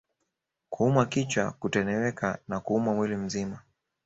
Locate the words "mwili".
2.93-3.15